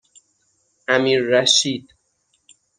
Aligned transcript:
امیررشید 0.87 1.87